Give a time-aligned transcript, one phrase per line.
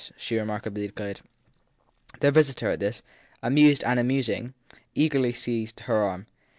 [0.17, 1.21] she remarkably declared.
[2.21, 3.03] Their visitor, at this,
[3.43, 4.55] amused and amusing,
[4.95, 6.25] eagerly seized her arm.